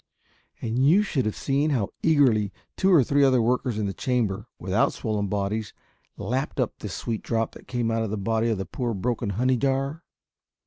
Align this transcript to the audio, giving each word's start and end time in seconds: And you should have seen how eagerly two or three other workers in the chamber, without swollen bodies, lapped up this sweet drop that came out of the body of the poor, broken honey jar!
And 0.63 0.83
you 0.83 1.03
should 1.03 1.25
have 1.27 1.35
seen 1.35 1.69
how 1.69 1.89
eagerly 2.01 2.51
two 2.75 2.91
or 2.91 3.03
three 3.03 3.23
other 3.23 3.39
workers 3.39 3.77
in 3.77 3.85
the 3.85 3.93
chamber, 3.93 4.47
without 4.57 4.93
swollen 4.93 5.27
bodies, 5.27 5.73
lapped 6.17 6.59
up 6.59 6.79
this 6.79 6.95
sweet 6.95 7.21
drop 7.21 7.51
that 7.51 7.67
came 7.67 7.91
out 7.91 8.01
of 8.01 8.09
the 8.09 8.17
body 8.17 8.49
of 8.49 8.57
the 8.57 8.65
poor, 8.65 8.95
broken 8.95 9.29
honey 9.29 9.57
jar! 9.57 10.03